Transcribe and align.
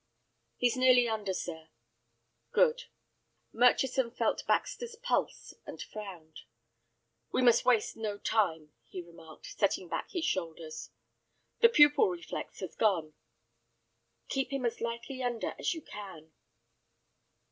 "He's 0.57 0.75
nearly 0.75 1.07
under, 1.07 1.31
sir." 1.31 1.69
"Good." 2.51 2.85
Murchison 3.53 4.09
felt 4.09 4.47
Baxter's 4.47 4.95
pulse, 4.95 5.53
and 5.63 5.79
frowned. 5.79 6.39
"We 7.31 7.43
must 7.43 7.65
waste 7.65 7.95
no 7.95 8.17
time," 8.17 8.73
he 8.87 9.03
remarked, 9.03 9.45
setting 9.55 9.87
back 9.89 10.09
his 10.09 10.25
shoulders. 10.25 10.89
"The 11.59 11.69
pupil 11.69 12.09
reflex 12.09 12.61
has 12.61 12.73
gone." 12.75 13.13
"Keep 14.27 14.51
him 14.51 14.65
as 14.65 14.81
lightly 14.81 15.21
under 15.21 15.53
as 15.59 15.75
you 15.75 15.83
can." 15.83 16.33